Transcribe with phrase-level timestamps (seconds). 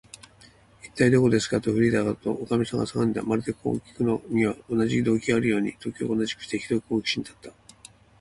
[0.83, 3.21] 「いったい、どこですか？」と、フリーダとおかみとが叫んだ。
[3.21, 7.55] まるで、こうきくのには同じ動機があるかのように、時を同じくして、ひどく好奇心たっぷりな